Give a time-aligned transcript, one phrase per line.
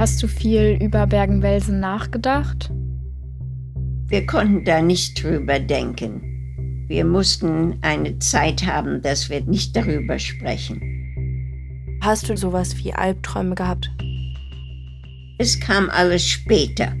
[0.00, 2.70] Hast du viel über Bergen-Belsen nachgedacht?
[4.06, 6.86] Wir konnten da nicht drüber denken.
[6.88, 10.80] Wir mussten eine Zeit haben, dass wir nicht darüber sprechen.
[12.00, 13.90] Hast du sowas wie Albträume gehabt?
[15.36, 16.94] Es kam alles später.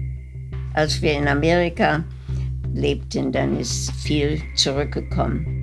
[0.74, 2.04] Als wir in Amerika
[2.74, 5.59] lebten, dann ist viel zurückgekommen.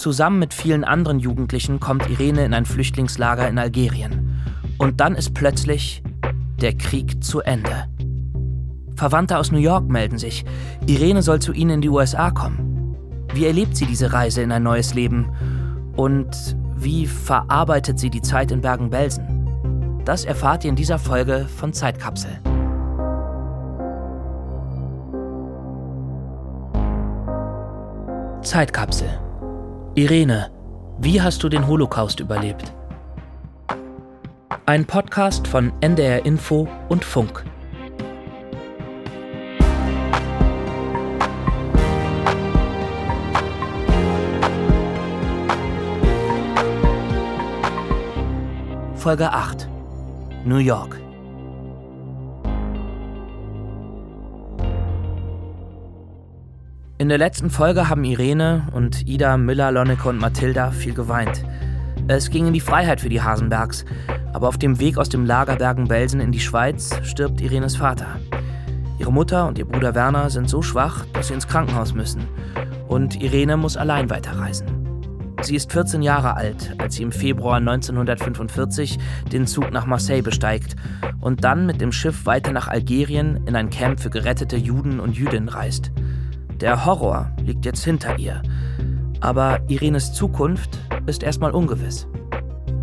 [0.00, 4.34] Zusammen mit vielen anderen Jugendlichen kommt Irene in ein Flüchtlingslager in Algerien.
[4.78, 6.02] Und dann ist plötzlich
[6.58, 7.84] der Krieg zu Ende.
[8.96, 10.46] Verwandte aus New York melden sich.
[10.86, 12.96] Irene soll zu ihnen in die USA kommen.
[13.34, 15.28] Wie erlebt sie diese Reise in ein neues Leben?
[15.96, 20.00] Und wie verarbeitet sie die Zeit in Bergen-Belsen?
[20.06, 22.40] Das erfahrt ihr in dieser Folge von Zeitkapsel.
[28.40, 29.10] Zeitkapsel
[29.96, 30.52] Irene,
[31.00, 32.72] wie hast du den Holocaust überlebt?
[34.64, 37.44] Ein Podcast von NDR Info und Funk.
[48.94, 49.68] Folge 8
[50.44, 51.00] New York
[57.00, 61.42] In der letzten Folge haben Irene und Ida, Müller, Lonneke und Mathilda viel geweint.
[62.08, 63.86] Es ging in die Freiheit für die Hasenbergs,
[64.34, 68.20] aber auf dem Weg aus dem Lager Bergen-Belsen in die Schweiz stirbt Irenes Vater.
[68.98, 72.28] Ihre Mutter und ihr Bruder Werner sind so schwach, dass sie ins Krankenhaus müssen.
[72.86, 74.66] Und Irene muss allein weiterreisen.
[75.40, 78.98] Sie ist 14 Jahre alt, als sie im Februar 1945
[79.32, 80.76] den Zug nach Marseille besteigt
[81.22, 85.16] und dann mit dem Schiff weiter nach Algerien in ein Camp für gerettete Juden und
[85.16, 85.92] Jüdinnen reist.
[86.60, 88.42] Der Horror liegt jetzt hinter ihr.
[89.20, 92.06] Aber Irenes Zukunft ist erstmal ungewiss.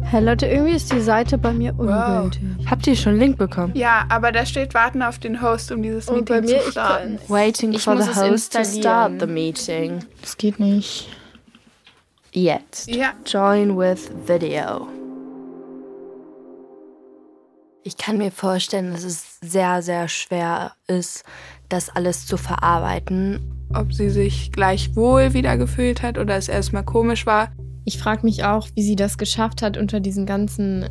[0.01, 2.41] Hey Leute, irgendwie ist die Seite bei mir ungültig.
[2.41, 2.69] Wow.
[2.69, 3.73] Habt ihr schon einen Link bekommen?
[3.75, 6.71] Ja, aber da steht Warten auf den Host, um dieses Und Meeting bei mir, zu
[6.71, 7.19] starten.
[7.27, 9.99] Waiting Ich for muss the host to start the meeting.
[10.21, 11.09] Das geht nicht.
[12.31, 12.89] Jetzt.
[12.89, 13.13] Ja.
[13.25, 14.87] Join with video.
[17.83, 21.23] Ich kann mir vorstellen, dass es sehr, sehr schwer ist,
[21.69, 23.56] das alles zu verarbeiten.
[23.73, 27.51] Ob sie sich gleich wohl wieder gefühlt hat oder es erstmal komisch war.
[27.85, 30.85] Ich frage mich auch, wie sie das geschafft hat, unter diesen ganzen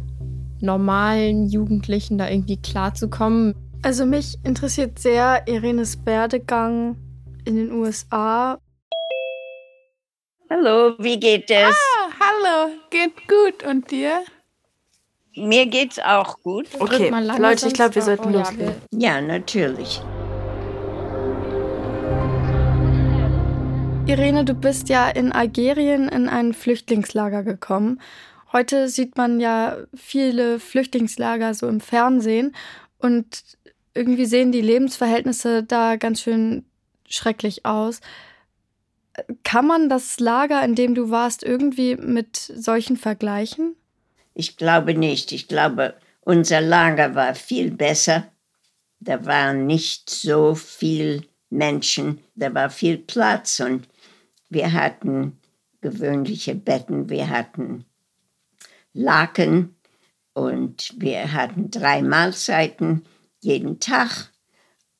[0.60, 3.54] normalen Jugendlichen da irgendwie klarzukommen.
[3.82, 6.96] Also mich interessiert sehr Irenes Werdegang
[7.44, 8.58] in den USA.
[10.50, 11.74] Hallo, wie geht es?
[11.74, 14.20] Ah, hallo, geht gut und dir?
[15.34, 16.66] Mir geht's auch gut.
[16.78, 18.74] Okay, Leute, ich glaube, wir sollten oh loslegen.
[18.92, 20.00] Ja, natürlich.
[24.08, 28.00] Irene, du bist ja in Algerien in ein Flüchtlingslager gekommen.
[28.52, 32.54] Heute sieht man ja viele Flüchtlingslager so im Fernsehen
[32.98, 33.42] und
[33.94, 36.64] irgendwie sehen die Lebensverhältnisse da ganz schön
[37.08, 38.00] schrecklich aus.
[39.42, 43.74] Kann man das Lager, in dem du warst, irgendwie mit solchen vergleichen?
[44.34, 45.32] Ich glaube nicht.
[45.32, 48.28] Ich glaube, unser Lager war viel besser.
[49.00, 53.88] Da waren nicht so viel Menschen, da war viel Platz und
[54.48, 55.38] wir hatten
[55.80, 57.84] gewöhnliche Betten, wir hatten
[58.92, 59.76] Laken
[60.32, 63.04] und wir hatten drei Mahlzeiten
[63.40, 64.30] jeden Tag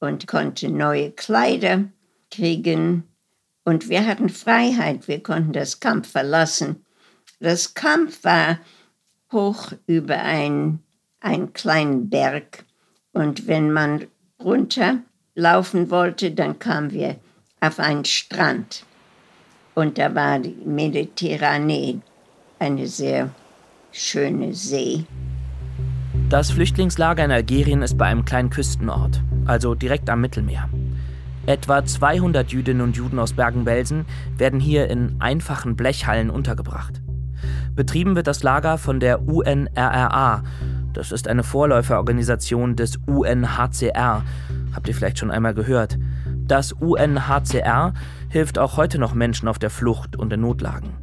[0.00, 1.84] und konnten neue Kleider
[2.30, 3.04] kriegen
[3.64, 6.84] und wir hatten Freiheit, wir konnten das Kampf verlassen.
[7.40, 8.60] Das Kampf war
[9.32, 10.78] hoch über ein,
[11.20, 12.64] einen kleinen Berg.
[13.12, 14.06] Und wenn man
[14.42, 17.16] runterlaufen wollte, dann kamen wir
[17.60, 18.84] auf einen Strand.
[19.76, 21.98] Und da war die Mediterranee,
[22.58, 23.28] eine sehr
[23.92, 25.04] schöne See.
[26.30, 30.70] Das Flüchtlingslager in Algerien ist bei einem kleinen Küstenort, also direkt am Mittelmeer.
[31.44, 34.06] Etwa 200 Jüdinnen und Juden aus Bergen-Belsen
[34.38, 37.02] werden hier in einfachen Blechhallen untergebracht.
[37.74, 40.42] Betrieben wird das Lager von der UNRRA.
[40.94, 44.24] Das ist eine Vorläuferorganisation des UNHCR.
[44.74, 45.98] Habt ihr vielleicht schon einmal gehört?
[46.46, 47.92] Das UNHCR
[48.28, 50.94] hilft auch heute noch Menschen auf der Flucht und in Notlagen.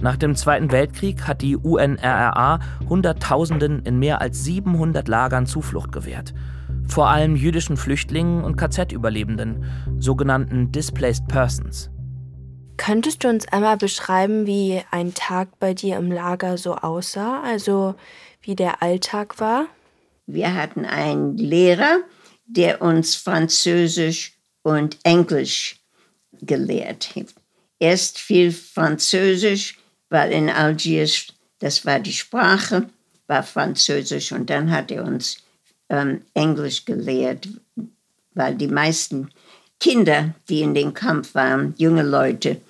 [0.00, 6.34] Nach dem Zweiten Weltkrieg hat die UNRRA Hunderttausenden in mehr als 700 Lagern Zuflucht gewährt.
[6.86, 9.64] Vor allem jüdischen Flüchtlingen und KZ-Überlebenden,
[9.98, 11.90] sogenannten Displaced Persons.
[12.76, 17.40] Könntest du uns einmal beschreiben, wie ein Tag bei dir im Lager so aussah?
[17.42, 17.94] Also
[18.42, 19.66] wie der Alltag war?
[20.26, 22.00] Wir hatten einen Lehrer,
[22.46, 24.33] der uns Französisch
[24.64, 25.76] und Englisch
[26.42, 27.14] gelehrt
[27.84, 29.78] erst viel Französisch,
[30.08, 31.26] weil in Algiers,
[31.58, 32.88] das war die Sprache,
[33.26, 35.38] war Französisch und dann hat er uns
[35.88, 37.48] ähm, Englisch gelehrt,
[38.32, 39.30] weil die meisten
[39.80, 42.60] Kinder, die in den Kampf waren, junge Leute,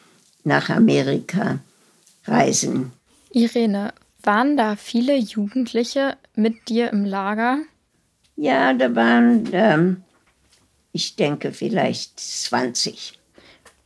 [0.43, 1.61] nach Amerika
[2.25, 2.93] reisen.
[3.31, 3.93] Irene,
[4.23, 7.58] waren da viele Jugendliche mit dir im Lager?
[8.37, 10.02] Ja, da waren, ähm,
[10.94, 13.19] ich denke, vielleicht 20.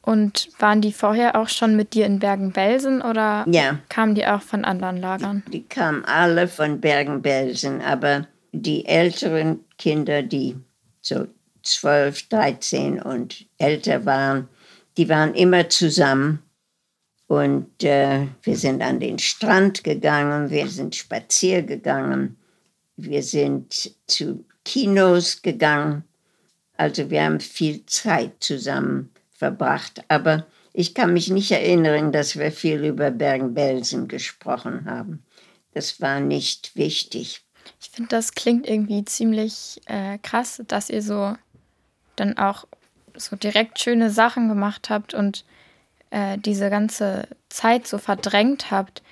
[0.03, 3.79] Und waren die vorher auch schon mit dir in Bergen-Belsen oder ja.
[3.89, 5.43] kamen die auch von anderen Lagern?
[5.47, 10.57] Die, die kamen alle von Bergen-Belsen, aber die älteren Kinder, die
[11.01, 11.27] so
[11.63, 14.49] 12, 13 und älter waren,
[14.99, 16.43] die waren immer zusammen.
[17.27, 22.37] Und äh, wir sind an den Strand gegangen, wir sind spazieren gegangen,
[22.97, 26.05] wir sind zu Kinos gegangen.
[26.79, 30.03] Also wir haben viel Zeit zusammen verbracht.
[30.09, 35.25] Aber ich kann mich nicht erinnern, dass wir viel über Bergen-Belsen gesprochen haben.
[35.75, 37.43] Das war nicht wichtig.
[37.81, 41.37] Ich finde, das klingt irgendwie ziemlich äh, krass, dass ihr so
[42.17, 42.67] dann auch
[43.17, 45.45] so direkt schöne Sachen gemacht habt und
[46.11, 49.03] äh, diese ganze Zeit so verdrängt habt.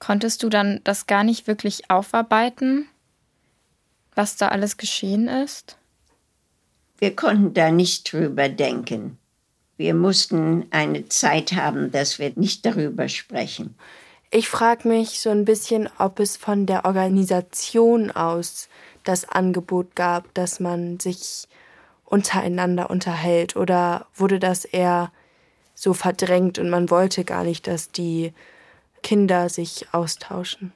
[0.00, 2.88] Konntest du dann das gar nicht wirklich aufarbeiten,
[4.16, 5.78] was da alles geschehen ist?
[6.98, 9.18] Wir konnten da nicht drüber denken.
[9.76, 13.74] Wir mussten eine Zeit haben, dass wir nicht darüber sprechen.
[14.30, 18.68] Ich frage mich so ein bisschen, ob es von der Organisation aus
[19.04, 21.46] das Angebot gab, dass man sich
[22.04, 25.12] untereinander unterhält oder wurde das eher
[25.74, 28.32] so verdrängt und man wollte gar nicht, dass die
[29.02, 30.72] Kinder sich austauschen?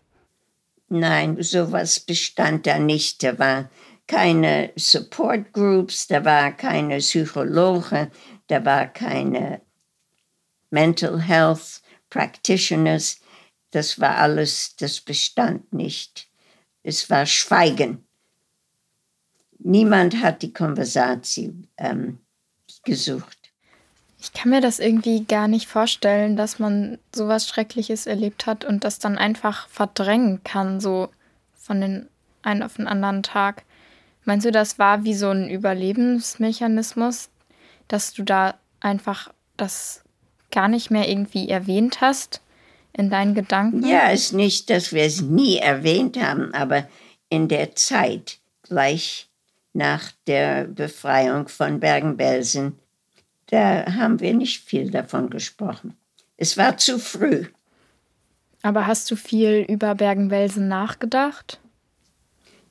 [0.89, 3.23] Nein, sowas bestand da nicht.
[3.23, 3.71] Da war
[4.09, 8.11] keine Support Groups, da war keine Psychologe,
[8.49, 9.61] da war keine
[10.71, 13.21] Mental Health Practitioners.
[13.71, 16.29] Das war alles, das bestand nicht.
[16.83, 18.07] Es war Schweigen.
[19.59, 22.19] Niemand hat die Konversation ähm,
[22.85, 23.37] gesucht.
[24.21, 28.85] Ich kann mir das irgendwie gar nicht vorstellen, dass man sowas Schreckliches erlebt hat und
[28.85, 31.11] das dann einfach verdrängen kann, so
[31.55, 32.09] von den
[32.43, 33.65] einen auf den anderen Tag.
[34.29, 37.31] Meinst du, das war wie so ein Überlebensmechanismus,
[37.89, 40.05] dass du da einfach das
[40.51, 42.43] gar nicht mehr irgendwie erwähnt hast
[42.93, 43.87] in deinen Gedanken?
[43.87, 46.87] Ja, es ist nicht, dass wir es nie erwähnt haben, aber
[47.31, 49.31] in der Zeit, gleich
[49.73, 52.79] nach der Befreiung von Bergen-Belsen,
[53.47, 55.97] da haben wir nicht viel davon gesprochen.
[56.37, 57.47] Es war zu früh.
[58.61, 61.61] Aber hast du viel über Bergen-Belsen nachgedacht?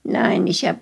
[0.04, 0.78] Nein, ich habe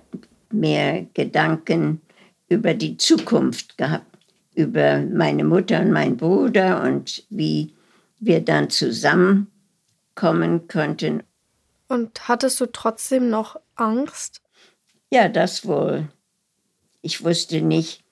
[0.60, 2.02] mehr Gedanken
[2.48, 4.18] über die Zukunft gehabt,
[4.54, 7.74] über meine Mutter und meinen Bruder und wie
[8.20, 11.24] wir dann zusammenkommen könnten.
[11.88, 14.42] Und hattest du trotzdem noch Angst?
[15.12, 16.08] Ja, das wohl.
[17.02, 18.04] Ich wusste nicht,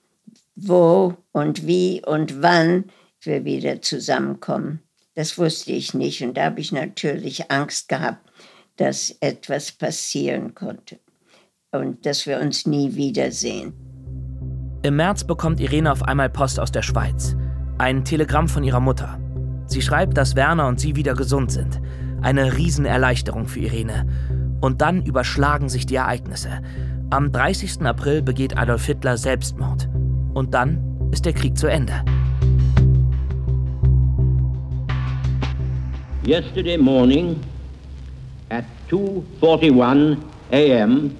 [0.54, 2.84] wo und wie und wann
[3.20, 4.80] wir wieder zusammenkommen.
[5.14, 8.30] Das wusste ich nicht und da habe ich natürlich Angst gehabt,
[8.76, 10.98] dass etwas passieren konnte
[11.74, 13.72] und dass wir uns nie wiedersehen.
[14.82, 17.36] Im März bekommt Irene auf einmal Post aus der Schweiz.
[17.78, 19.18] Ein Telegramm von ihrer Mutter.
[19.66, 21.80] Sie schreibt, dass Werner und sie wieder gesund sind.
[22.22, 24.06] Eine Riesenerleichterung für Irene.
[24.60, 26.60] Und dann überschlagen sich die Ereignisse.
[27.10, 27.82] Am 30.
[27.82, 29.88] April begeht Adolf Hitler Selbstmord.
[30.34, 32.04] Und dann ist der Krieg zu Ende.
[36.26, 37.36] Yesterday morning
[38.48, 40.16] at 2:41
[40.50, 41.10] a.m.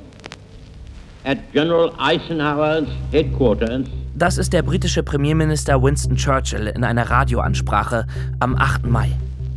[1.25, 8.07] at General Eisenhower's headquarters das ist der britische Premierminister Winston Churchill in einer Radioansprache
[8.38, 8.87] am 8.
[8.87, 9.11] Mai.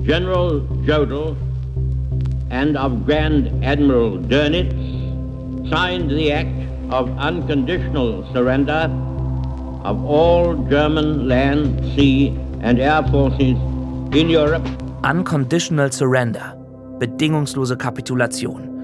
[0.04, 1.36] General Jodl
[2.50, 4.74] and of Grand Admiral Dönitz
[5.70, 6.50] signed the act
[6.92, 8.90] of unconditional surrender
[9.84, 13.56] of all German land, sea and air forces
[14.12, 14.68] in Europe.
[15.04, 16.56] Unconditional Surrender.
[17.00, 18.77] Bedingungslose Kapitulation.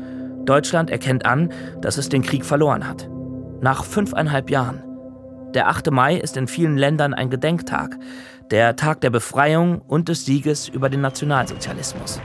[0.46, 3.10] Deutschland erkennt an, dass es den Krieg verloren hat.
[3.62, 4.84] Nach fünfeinhalb Jahren.
[5.54, 5.92] Der 8.
[5.92, 7.98] Mai ist in vielen Ländern ein Gedenktag,
[8.52, 12.20] der Tag der Befreiung und des Sieges über den Nationalsozialismus.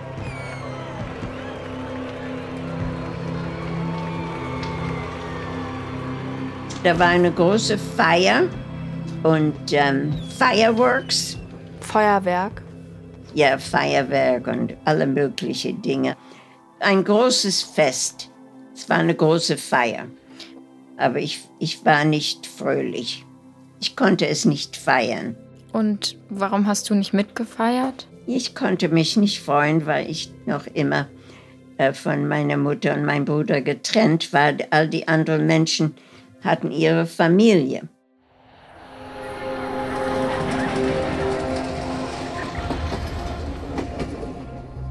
[6.82, 8.44] Da war eine große Feier
[9.22, 11.36] und ähm, Fireworks.
[11.80, 12.62] Feuerwerk.
[13.34, 16.16] Ja, Feuerwerk und alle möglichen Dinge.
[16.80, 18.30] Ein großes Fest.
[18.74, 20.06] Es war eine große Feier.
[20.96, 23.24] Aber ich, ich war nicht fröhlich.
[23.80, 25.36] Ich konnte es nicht feiern.
[25.72, 28.06] Und warum hast du nicht mitgefeiert?
[28.26, 31.08] Ich konnte mich nicht freuen, weil ich noch immer
[31.78, 34.52] äh, von meiner Mutter und meinem Bruder getrennt war.
[34.70, 35.94] All die anderen Menschen
[36.42, 37.88] hatten ihre Familie.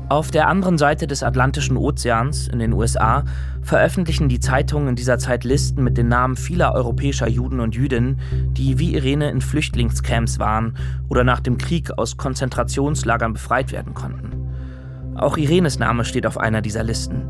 [0.09, 3.25] Auf der anderen Seite des Atlantischen Ozeans in den USA
[3.61, 8.17] veröffentlichen die Zeitungen in dieser Zeit Listen mit den Namen vieler europäischer Juden und Jüdinnen,
[8.53, 10.77] die wie Irene in Flüchtlingscamps waren
[11.09, 14.31] oder nach dem Krieg aus Konzentrationslagern befreit werden konnten.
[15.17, 17.23] Auch Irenes Name steht auf einer dieser Listen.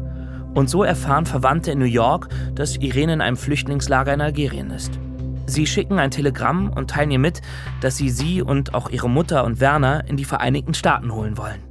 [0.53, 4.99] Und so erfahren Verwandte in New York, dass Irene in einem Flüchtlingslager in Algerien ist.
[5.47, 7.41] Sie schicken ein Telegramm und teilen ihr mit,
[7.81, 11.66] dass sie sie und auch ihre Mutter und Werner in die Vereinigten Staaten holen wollen.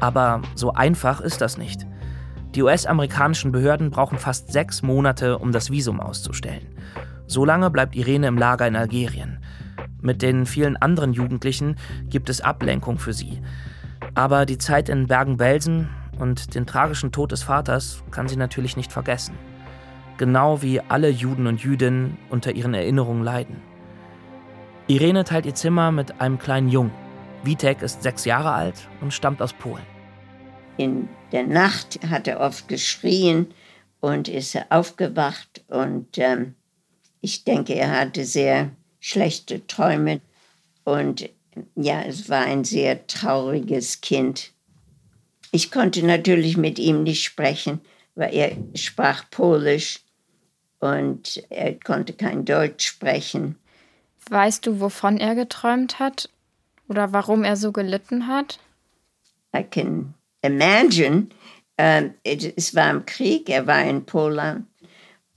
[0.00, 1.86] Aber so einfach ist das nicht.
[2.54, 6.66] Die US-amerikanischen Behörden brauchen fast sechs Monate, um das Visum auszustellen.
[7.26, 9.38] So lange bleibt Irene im Lager in Algerien.
[10.02, 11.76] Mit den vielen anderen Jugendlichen
[12.10, 13.40] gibt es Ablenkung für sie.
[14.14, 18.92] Aber die Zeit in Bergen-Belsen und den tragischen Tod des Vaters kann sie natürlich nicht
[18.92, 19.34] vergessen.
[20.18, 23.62] Genau wie alle Juden und Jüdinnen unter ihren Erinnerungen leiden.
[24.88, 26.92] Irene teilt ihr Zimmer mit einem kleinen Jungen.
[27.44, 29.84] Witek ist sechs Jahre alt und stammt aus Polen.
[30.76, 33.48] In der Nacht hat er oft geschrien
[34.00, 36.54] und ist aufgewacht und ähm,
[37.20, 38.70] ich denke, er hatte sehr
[39.00, 40.20] schlechte Träume
[40.84, 41.28] und
[41.74, 44.52] ja, es war ein sehr trauriges Kind.
[45.50, 47.80] Ich konnte natürlich mit ihm nicht sprechen,
[48.14, 50.00] weil er sprach Polisch
[50.80, 53.56] und er konnte kein Deutsch sprechen.
[54.30, 56.28] Weißt du, wovon er geträumt hat
[56.88, 58.58] oder warum er so gelitten hat?
[59.56, 61.28] I can imagine.
[61.80, 64.66] Uh, es war im Krieg, er war in Polen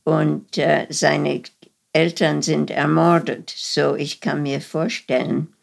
[0.03, 1.43] und uh, seine
[1.93, 3.53] Eltern sind ermordet.
[3.55, 5.53] So ich kann mir vorstellen,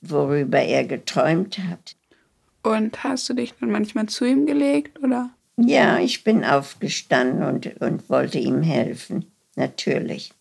[0.00, 1.96] worüber er geträumt hat.
[2.64, 5.30] Und hast du dich dann manchmal zu ihm gelegt, oder?
[5.56, 10.32] Ja, ich bin aufgestanden und, und wollte ihm helfen, natürlich.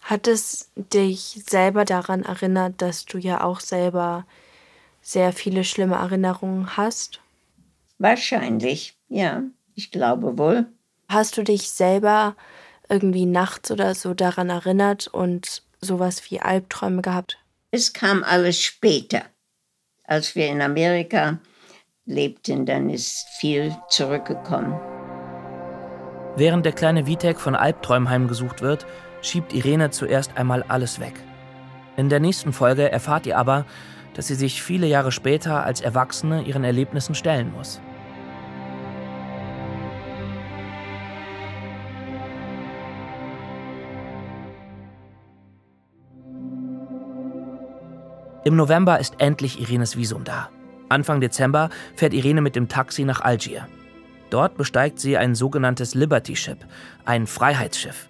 [0.00, 4.24] Hat es dich selber daran erinnert, dass du ja auch selber
[5.02, 7.20] sehr viele schlimme Erinnerungen hast?
[7.98, 9.42] Wahrscheinlich, ja,
[9.74, 10.66] ich glaube wohl.
[11.08, 12.36] Hast du dich selber
[12.88, 17.38] irgendwie nachts oder so daran erinnert und sowas wie Albträume gehabt?
[17.72, 19.22] Es kam alles später.
[20.04, 21.40] Als wir in Amerika
[22.06, 24.74] lebten, dann ist viel zurückgekommen.
[26.36, 28.86] Während der kleine Vitek von Albträumen heimgesucht wird,
[29.22, 31.14] schiebt Irene zuerst einmal alles weg.
[31.96, 33.64] In der nächsten Folge erfahrt ihr aber,
[34.14, 37.80] dass sie sich viele Jahre später als Erwachsene ihren Erlebnissen stellen muss.
[48.44, 50.50] Im November ist endlich Irenes Visum da.
[50.88, 53.68] Anfang Dezember fährt Irene mit dem Taxi nach Algier.
[54.30, 56.58] Dort besteigt sie ein sogenanntes Liberty Ship,
[57.04, 58.08] ein Freiheitsschiff.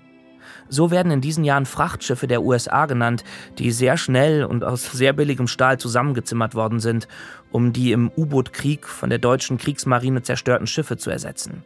[0.68, 3.22] So werden in diesen Jahren Frachtschiffe der USA genannt,
[3.58, 7.06] die sehr schnell und aus sehr billigem Stahl zusammengezimmert worden sind,
[7.52, 11.62] um die im U-Boot-Krieg von der deutschen Kriegsmarine zerstörten Schiffe zu ersetzen.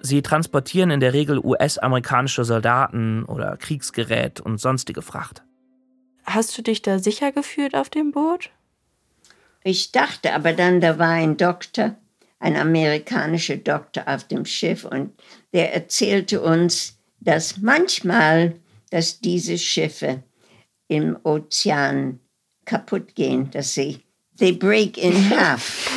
[0.00, 5.44] Sie transportieren in der Regel US-amerikanische Soldaten oder Kriegsgerät und sonstige Fracht.
[6.24, 8.50] Hast du dich da sicher gefühlt auf dem Boot?
[9.64, 11.96] Ich dachte aber dann, da war ein Doktor,
[12.38, 15.12] ein amerikanischer Doktor auf dem Schiff und
[15.54, 18.54] der erzählte uns, dass manchmal,
[18.90, 20.22] dass diese Schiffe
[20.88, 22.20] im Ozean
[22.66, 24.00] kaputt gehen, dass sie
[24.38, 25.90] they break in half.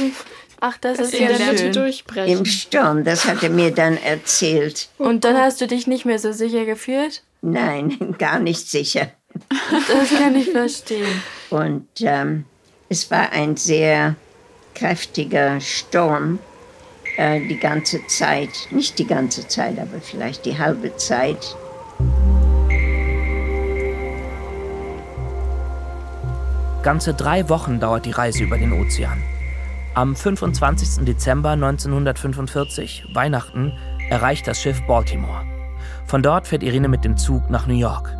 [0.61, 1.73] Ach, das, das ist ja schön.
[1.73, 2.39] durchbrechen.
[2.39, 4.87] Im Sturm, das hat er mir dann erzählt.
[4.97, 7.23] Und dann hast du dich nicht mehr so sicher gefühlt?
[7.41, 9.11] Nein, gar nicht sicher.
[9.49, 11.21] Das kann ich verstehen.
[11.49, 12.45] Und ähm,
[12.89, 14.15] es war ein sehr
[14.73, 16.39] kräftiger Sturm
[17.17, 18.49] äh, die ganze Zeit.
[18.71, 21.55] Nicht die ganze Zeit, aber vielleicht die halbe Zeit.
[26.83, 29.21] Ganze drei Wochen dauert die Reise über den Ozean.
[29.93, 31.03] Am 25.
[31.05, 33.73] Dezember 1945, Weihnachten,
[34.09, 35.43] erreicht das Schiff Baltimore.
[36.05, 38.15] Von dort fährt Irene mit dem Zug nach New York.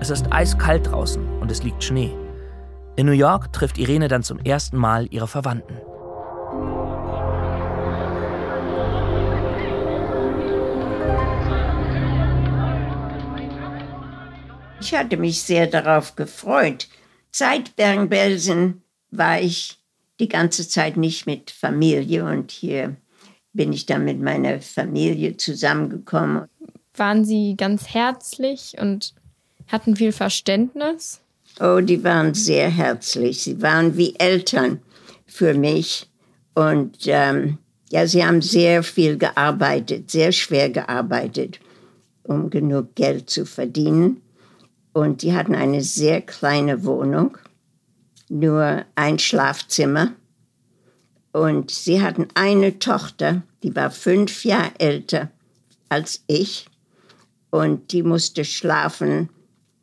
[0.00, 2.10] Es ist eiskalt draußen und es liegt Schnee.
[2.96, 5.74] In New York trifft Irene dann zum ersten Mal ihre Verwandten.
[14.80, 16.88] Ich hatte mich sehr darauf gefreut.
[17.30, 19.78] Seit Bergen-Belsen war ich
[20.18, 22.96] die ganze Zeit nicht mit Familie und hier
[23.52, 26.48] bin ich dann mit meiner Familie zusammengekommen.
[26.94, 29.14] Waren Sie ganz herzlich und
[29.68, 31.20] hatten viel Verständnis?
[31.62, 33.42] Oh, die waren sehr herzlich.
[33.42, 34.80] Sie waren wie Eltern
[35.26, 36.08] für mich.
[36.54, 37.58] Und ähm,
[37.90, 41.60] ja, sie haben sehr viel gearbeitet, sehr schwer gearbeitet,
[42.22, 44.22] um genug Geld zu verdienen.
[44.94, 47.36] Und die hatten eine sehr kleine Wohnung,
[48.30, 50.14] nur ein Schlafzimmer.
[51.32, 55.30] Und sie hatten eine Tochter, die war fünf Jahre älter
[55.90, 56.64] als ich.
[57.50, 59.28] Und die musste schlafen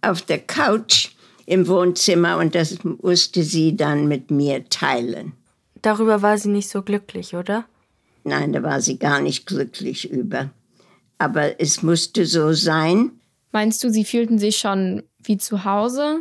[0.02, 1.12] auf der Couch
[1.48, 5.32] im Wohnzimmer und das musste sie dann mit mir teilen.
[5.82, 7.66] Darüber war sie nicht so glücklich, oder?
[8.24, 10.52] Nein, da war sie gar nicht glücklich über.
[11.18, 13.12] Aber es musste so sein.
[13.54, 16.20] Meinst du, sie fühlten sich schon wie zu Hause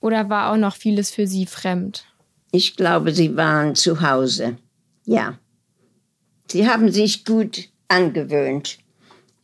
[0.00, 2.04] oder war auch noch vieles für sie fremd?
[2.52, 4.58] Ich glaube, sie waren zu Hause.
[5.06, 5.38] Ja.
[6.50, 8.78] Sie haben sich gut angewöhnt,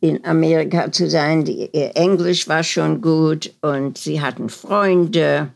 [0.09, 1.45] in Amerika zu sein.
[1.45, 5.49] Die, ihr Englisch war schon gut und sie hatten Freunde.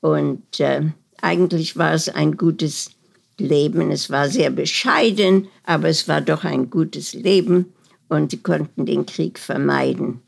[0.00, 0.82] Und äh,
[1.20, 2.90] eigentlich war es ein gutes
[3.38, 3.90] Leben.
[3.90, 7.72] Es war sehr bescheiden, aber es war doch ein gutes Leben
[8.08, 10.20] und sie konnten den Krieg vermeiden.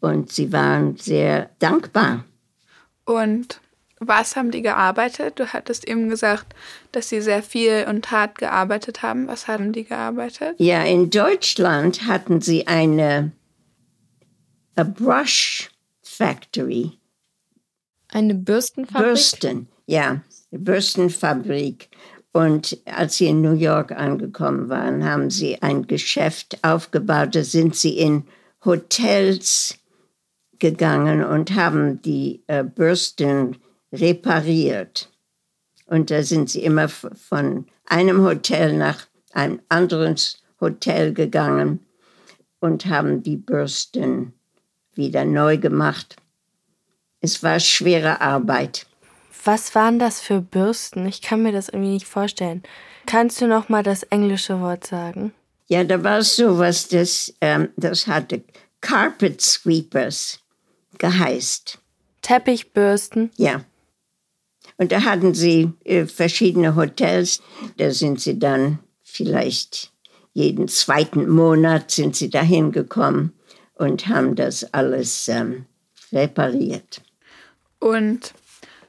[0.00, 2.24] Und sie waren sehr dankbar.
[3.06, 3.60] Und
[4.00, 5.38] was haben die gearbeitet?
[5.38, 6.54] Du hattest eben gesagt,
[6.92, 9.26] dass sie sehr viel und hart gearbeitet haben.
[9.28, 10.56] Was haben die gearbeitet?
[10.58, 13.32] Ja, in Deutschland hatten sie eine
[14.76, 15.70] a brush
[16.02, 16.98] factory.
[18.08, 19.04] Eine Bürstenfabrik?
[19.04, 21.88] Bürsten, ja, Bürstenfabrik.
[22.32, 27.34] Und als sie in New York angekommen waren, haben sie ein Geschäft aufgebaut.
[27.34, 28.24] Da sind sie in
[28.64, 29.78] Hotels
[30.58, 33.56] gegangen und haben die äh, Bürsten
[33.94, 35.10] repariert.
[35.86, 40.16] Und da sind sie immer von einem Hotel nach einem anderen
[40.60, 41.80] Hotel gegangen
[42.60, 44.32] und haben die Bürsten
[44.94, 46.16] wieder neu gemacht.
[47.20, 48.86] Es war schwere Arbeit.
[49.44, 51.06] Was waren das für Bürsten?
[51.06, 52.62] Ich kann mir das irgendwie nicht vorstellen.
[53.06, 55.32] Kannst du noch mal das englische Wort sagen?
[55.66, 58.42] Ja, da war es so was, das, ähm, das hatte
[58.80, 60.40] Carpet Sweepers
[60.98, 61.78] geheißt.
[62.22, 63.30] Teppichbürsten?
[63.36, 63.64] Ja.
[64.76, 67.40] Und da hatten sie äh, verschiedene Hotels.
[67.76, 69.92] Da sind sie dann vielleicht
[70.34, 73.32] jeden zweiten Monat sind sie dahin gekommen
[73.74, 75.66] und haben das alles ähm,
[76.12, 77.00] repariert.
[77.78, 78.34] Und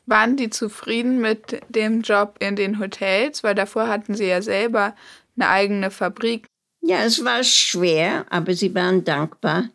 [0.08, 3.43] waren die zufrieden mit dem Job in den Hotels?
[3.43, 4.95] Weil davor hatten sie ja selber
[5.36, 6.48] eine eigene Fabrik.
[6.82, 9.69] Ja, es war schwer, aber sie waren dankbar,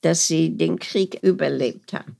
[0.00, 2.16] dass sie den Krieg überlebt haben.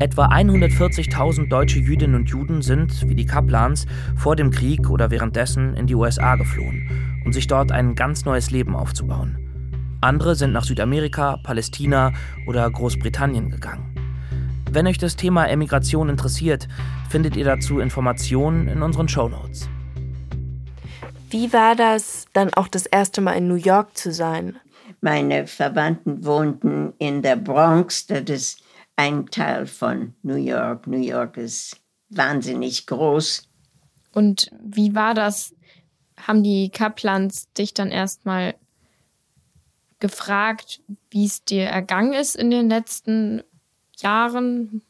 [0.00, 3.84] Etwa 140.000 deutsche Jüdinnen und Juden sind, wie die Kaplans,
[4.16, 8.52] vor dem Krieg oder währenddessen in die USA geflohen, um sich dort ein ganz neues
[8.52, 9.36] Leben aufzubauen.
[10.00, 12.12] Andere sind nach Südamerika, Palästina
[12.46, 13.92] oder Großbritannien gegangen.
[14.70, 16.68] Wenn euch das Thema Emigration interessiert,
[17.10, 19.68] findet ihr dazu Informationen in unseren Shownotes.
[21.30, 24.54] Wie war das dann auch das erste Mal in New York zu sein?
[25.00, 28.62] Meine Verwandten wohnten in der Bronx, das ist
[28.98, 30.88] ein Teil von New York.
[30.88, 31.80] New York ist
[32.10, 33.48] wahnsinnig groß.
[34.12, 35.54] Und wie war das?
[36.16, 38.56] Haben die Kaplans dich dann erstmal
[40.00, 40.80] gefragt,
[41.10, 43.44] wie es dir ergangen ist in den letzten
[43.96, 44.82] Jahren?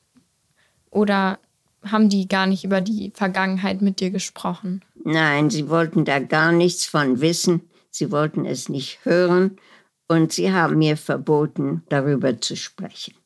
[0.91, 1.39] Oder
[1.85, 4.83] haben die gar nicht über die Vergangenheit mit dir gesprochen?
[5.05, 7.69] Nein, sie wollten da gar nichts von wissen.
[7.91, 9.59] Sie wollten es nicht hören
[10.07, 13.18] und sie haben mir verboten, darüber zu sprechen.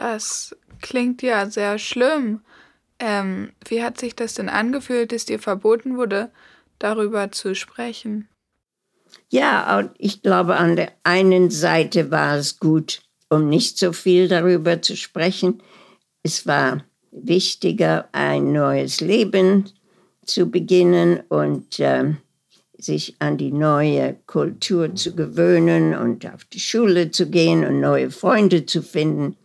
[0.00, 2.40] Das klingt ja sehr schlimm.
[2.98, 6.30] Ähm, wie hat sich das denn angefühlt, dass dir verboten wurde,
[6.78, 8.26] darüber zu sprechen?
[9.28, 14.80] Ja, ich glaube, an der einen Seite war es gut, um nicht so viel darüber
[14.80, 15.62] zu sprechen.
[16.22, 19.70] Es war wichtiger, ein neues Leben
[20.24, 22.14] zu beginnen und äh,
[22.78, 28.10] sich an die neue Kultur zu gewöhnen und auf die Schule zu gehen und neue
[28.10, 29.36] Freunde zu finden.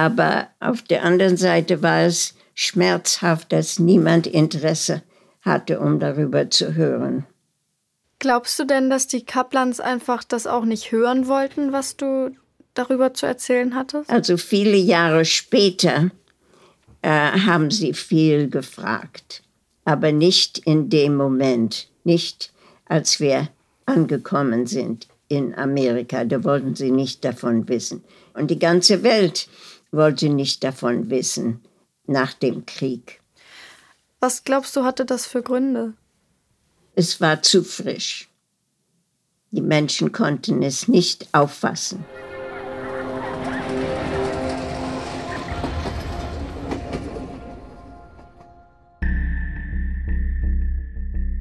[0.00, 5.02] Aber auf der anderen Seite war es schmerzhaft, dass niemand Interesse
[5.42, 7.26] hatte, um darüber zu hören.
[8.18, 12.34] Glaubst du denn, dass die Kaplans einfach das auch nicht hören wollten, was du
[12.72, 14.08] darüber zu erzählen hattest?
[14.08, 16.10] Also viele Jahre später
[17.02, 19.42] äh, haben sie viel gefragt,
[19.84, 22.54] aber nicht in dem Moment, nicht
[22.86, 23.48] als wir
[23.84, 26.24] angekommen sind in Amerika.
[26.24, 28.02] Da wollten sie nicht davon wissen.
[28.32, 29.46] Und die ganze Welt
[29.92, 31.60] wollte nicht davon wissen
[32.06, 33.20] nach dem Krieg.
[34.20, 35.94] Was glaubst du, hatte das für Gründe?
[36.94, 38.28] Es war zu frisch.
[39.50, 42.04] Die Menschen konnten es nicht auffassen.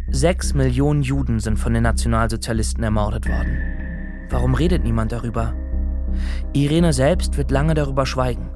[0.09, 4.27] Sechs Millionen Juden sind von den Nationalsozialisten ermordet worden.
[4.29, 5.55] Warum redet niemand darüber?
[6.53, 8.49] Irene selbst wird lange darüber schweigen.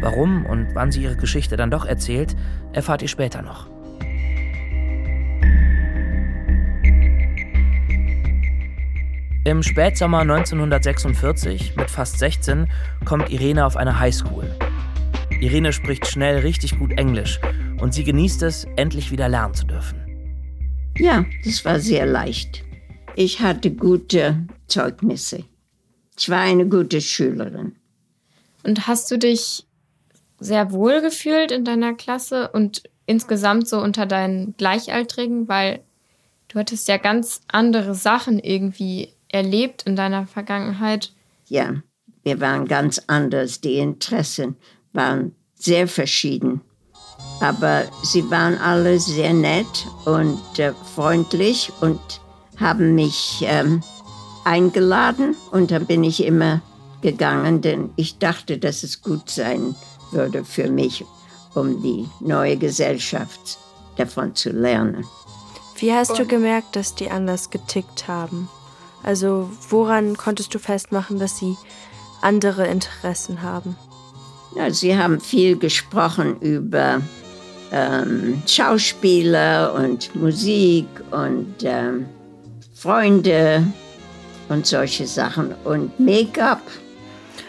[0.00, 2.36] Warum und wann sie ihre Geschichte dann doch erzählt,
[2.72, 3.68] erfahrt ihr später noch.
[9.44, 12.66] Im Spätsommer 1946, mit fast 16,
[13.04, 14.50] kommt Irene auf eine Highschool.
[15.40, 17.40] Irene spricht schnell richtig gut Englisch
[17.80, 20.00] und sie genießt es, endlich wieder lernen zu dürfen.
[20.98, 22.64] Ja, das war sehr leicht.
[23.14, 25.44] Ich hatte gute Zeugnisse.
[26.18, 27.76] Ich war eine gute Schülerin.
[28.62, 29.64] Und hast du dich
[30.40, 35.80] sehr wohl gefühlt in deiner Klasse und insgesamt so unter deinen Gleichaltrigen, weil
[36.48, 41.12] du hattest ja ganz andere Sachen irgendwie erlebt in deiner Vergangenheit?
[41.48, 41.74] Ja,
[42.22, 43.60] wir waren ganz anders.
[43.60, 44.56] Die Interessen
[44.92, 46.60] waren sehr verschieden.
[47.40, 52.00] Aber sie waren alle sehr nett und äh, freundlich und
[52.58, 53.82] haben mich ähm,
[54.46, 56.62] eingeladen und dann bin ich immer
[57.02, 59.74] gegangen, denn ich dachte, dass es gut sein
[60.12, 61.04] würde für mich,
[61.54, 63.58] um die neue Gesellschaft
[63.96, 65.04] davon zu lernen.
[65.78, 68.48] Wie hast du gemerkt, dass die anders getickt haben?
[69.02, 71.56] Also woran konntest du festmachen, dass sie
[72.22, 73.76] andere Interessen haben?
[74.54, 77.02] Ja, sie haben viel gesprochen über
[77.72, 82.06] ähm, Schauspieler und Musik und ähm,
[82.74, 83.66] Freunde
[84.48, 86.62] und solche Sachen und Make-up.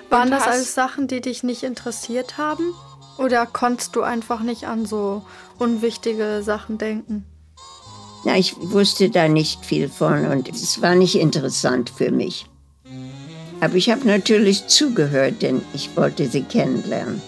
[0.10, 2.74] Waren das alles Sachen, die dich nicht interessiert haben?
[3.18, 5.24] Oder konntest du einfach nicht an so
[5.60, 7.26] unwichtige Sachen denken?
[8.24, 12.46] Na, ich wusste da nicht viel von und es war nicht interessant für mich.
[13.60, 17.22] Aber ich habe natürlich zugehört, denn ich wollte sie kennenlernen.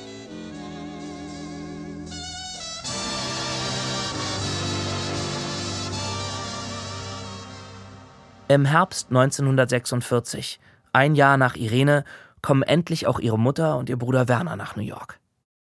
[8.52, 10.60] Im Herbst 1946,
[10.92, 12.04] ein Jahr nach Irene,
[12.42, 15.20] kommen endlich auch ihre Mutter und ihr Bruder Werner nach New York.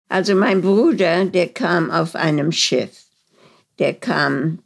[0.07, 3.07] Also mein Bruder, der kam auf einem Schiff.
[3.77, 4.59] Der kam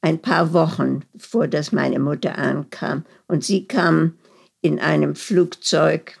[0.00, 3.04] ein paar Wochen, bevor das meine Mutter ankam.
[3.28, 4.18] Und sie kam
[4.60, 6.18] in einem Flugzeug,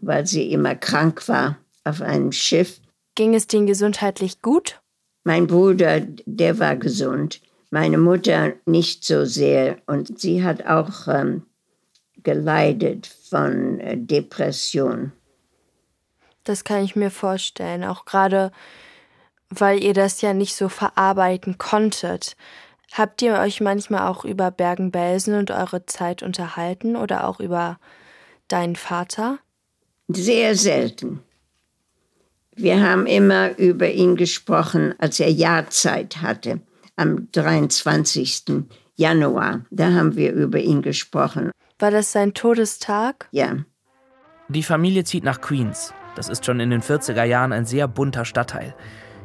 [0.00, 2.82] weil sie immer krank war, auf einem Schiff.
[3.14, 4.82] Ging es denen gesundheitlich gut?
[5.24, 7.40] Mein Bruder, der war gesund.
[7.70, 9.78] Meine Mutter nicht so sehr.
[9.86, 11.46] Und sie hat auch ähm,
[12.22, 15.12] geleidet von äh, Depression.
[16.44, 18.50] Das kann ich mir vorstellen, auch gerade
[19.50, 22.36] weil ihr das ja nicht so verarbeiten konntet.
[22.92, 27.78] Habt ihr euch manchmal auch über Bergen-Belsen und eure Zeit unterhalten oder auch über
[28.48, 29.38] deinen Vater?
[30.08, 31.20] Sehr selten.
[32.54, 36.60] Wir haben immer über ihn gesprochen, als er Jahrzeit hatte,
[37.00, 38.44] am 23.
[38.94, 39.62] Januar.
[39.70, 41.50] Da haben wir über ihn gesprochen.
[41.78, 43.26] War das sein Todestag?
[43.30, 43.56] Ja.
[44.48, 45.94] Die Familie zieht nach Queens.
[46.14, 48.74] Das ist schon in den 40er Jahren ein sehr bunter Stadtteil.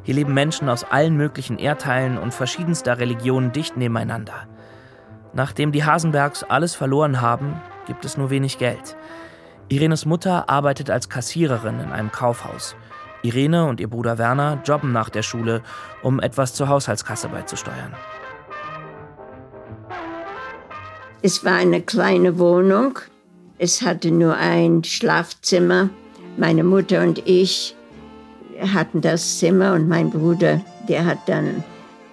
[0.03, 4.47] Hier leben Menschen aus allen möglichen Erdteilen und verschiedenster Religionen dicht nebeneinander.
[5.33, 8.95] Nachdem die Hasenbergs alles verloren haben, gibt es nur wenig Geld.
[9.67, 12.77] Irenes Mutter arbeitet als Kassiererin in einem Kaufhaus.
[13.25, 15.61] Irene und ihr Bruder Werner jobben nach der Schule,
[16.03, 17.93] um etwas zur Haushaltskasse beizusteuern.
[21.21, 22.99] Es war eine kleine Wohnung.
[23.57, 25.89] Es hatte nur ein Schlafzimmer.
[26.37, 27.75] Meine Mutter und ich
[28.73, 31.63] hatten das Zimmer und mein Bruder, der hat dann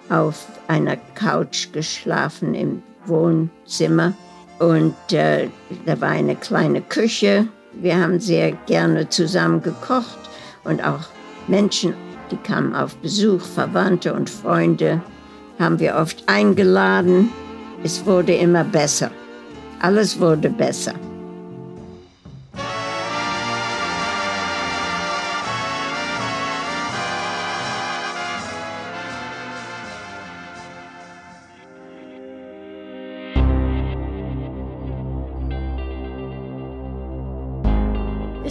[0.09, 4.13] auf einer Couch geschlafen im Wohnzimmer.
[4.59, 5.49] Und äh,
[5.85, 7.47] da war eine kleine Küche.
[7.73, 10.17] Wir haben sehr gerne zusammen gekocht
[10.63, 11.01] und auch
[11.47, 11.93] Menschen,
[12.31, 15.01] die kamen auf Besuch, Verwandte und Freunde,
[15.59, 17.29] haben wir oft eingeladen.
[17.83, 19.11] es wurde immer besser.
[19.79, 20.93] Alles wurde besser.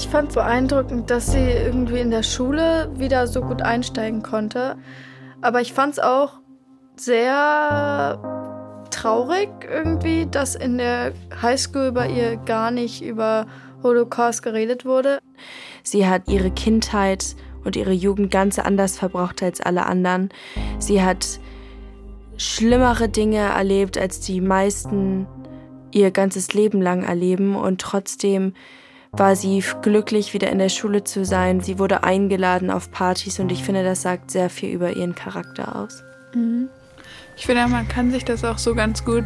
[0.02, 4.76] Ich fand beeindruckend, dass sie irgendwie in der Schule wieder so gut einsteigen konnte.
[5.40, 6.40] Aber ich fand es auch
[6.96, 8.18] sehr
[8.90, 13.46] traurig irgendwie, dass in der Highschool bei ihr gar nicht über
[13.84, 15.20] Holocaust geredet wurde.
[15.84, 20.30] Sie hat ihre Kindheit und ihre Jugend ganz anders verbraucht als alle anderen.
[20.80, 21.38] Sie hat
[22.36, 25.28] schlimmere Dinge erlebt, als die meisten
[25.92, 28.52] ihr ganzes Leben lang erleben und trotzdem
[29.14, 31.61] war sie glücklich, wieder in der Schule zu sein.
[31.61, 35.77] Sie wurde eingeladen auf Partys und ich finde, das sagt sehr viel über ihren Charakter
[35.77, 36.03] aus.
[36.35, 36.68] Mhm.
[37.37, 39.25] Ich finde, man kann sich das auch so ganz gut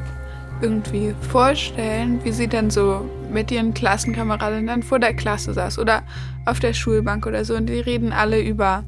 [0.60, 6.02] irgendwie vorstellen, wie sie dann so mit ihren Klassenkameraden dann vor der Klasse saß oder
[6.46, 8.82] auf der Schulbank oder so und die reden alle über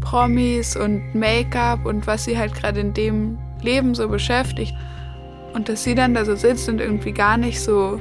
[0.00, 4.74] Promis und Make-up und was sie halt gerade in dem Leben so beschäftigt.
[5.52, 7.98] Und dass sie dann da so sitzt und irgendwie gar nicht so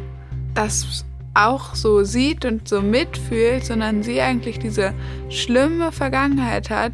[0.54, 1.06] das
[1.38, 4.94] auch so sieht und so mitfühlt, sondern sie eigentlich diese
[5.30, 6.94] schlimme Vergangenheit hat,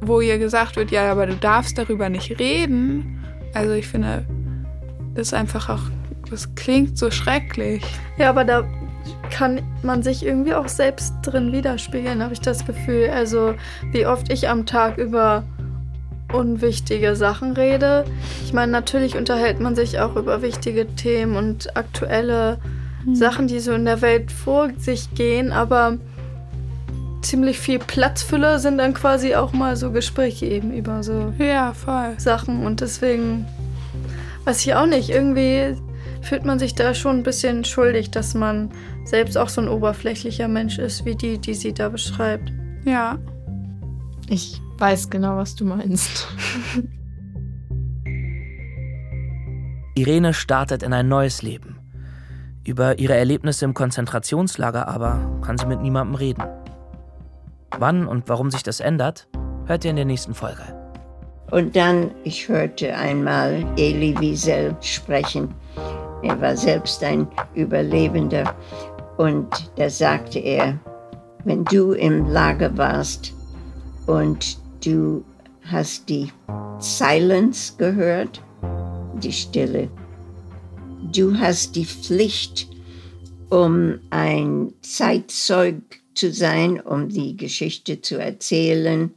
[0.00, 3.24] wo ihr gesagt wird, ja, aber du darfst darüber nicht reden.
[3.54, 4.24] Also ich finde,
[5.14, 5.82] das ist einfach auch,
[6.30, 7.82] das klingt so schrecklich.
[8.18, 8.64] Ja, aber da
[9.30, 13.10] kann man sich irgendwie auch selbst drin widerspiegeln, habe ich das Gefühl.
[13.10, 13.54] Also
[13.92, 15.44] wie oft ich am Tag über
[16.32, 18.04] unwichtige Sachen rede.
[18.44, 22.58] Ich meine, natürlich unterhält man sich auch über wichtige Themen und aktuelle
[23.04, 23.14] mhm.
[23.14, 25.98] Sachen, die so in der Welt vor sich gehen, aber
[27.22, 32.14] ziemlich viel Platzfüller sind dann quasi auch mal so Gespräche eben über so ja, voll.
[32.18, 33.46] Sachen und deswegen
[34.44, 35.76] weiß ich auch nicht, irgendwie
[36.22, 38.70] fühlt man sich da schon ein bisschen schuldig, dass man
[39.04, 42.52] selbst auch so ein oberflächlicher Mensch ist, wie die, die sie da beschreibt.
[42.84, 43.18] Ja.
[44.28, 46.28] Ich weiß genau, was du meinst.
[49.96, 51.79] Irene startet in ein neues Leben.
[52.70, 56.44] Über ihre Erlebnisse im Konzentrationslager aber kann sie mit niemandem reden.
[57.80, 59.26] Wann und warum sich das ändert,
[59.66, 60.62] hört ihr in der nächsten Folge.
[61.50, 65.52] Und dann, ich hörte einmal Elie Wiesel sprechen.
[66.22, 68.54] Er war selbst ein Überlebender.
[69.16, 70.78] Und da sagte er,
[71.42, 73.34] wenn du im Lager warst
[74.06, 75.24] und du
[75.64, 76.32] hast die
[76.78, 78.40] Silence gehört,
[79.14, 79.88] die Stille,
[81.12, 82.68] du hast die Pflicht,
[83.50, 85.76] um ein Zeitzeug
[86.14, 89.10] zu sein, um die Geschichte zu erzählen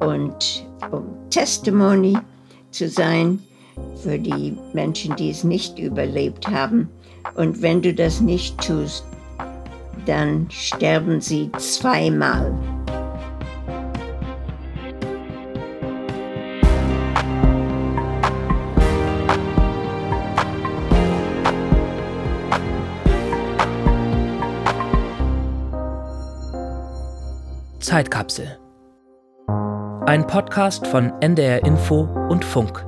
[0.00, 2.16] und um Testimony
[2.70, 3.38] zu sein
[4.02, 6.88] für die Menschen, die es nicht überlebt haben.
[7.34, 9.04] Und wenn du das nicht tust,
[10.06, 12.52] dann sterben sie zweimal.
[27.94, 28.58] Zeitkapsel.
[30.04, 32.84] Ein Podcast von NDR Info und Funk.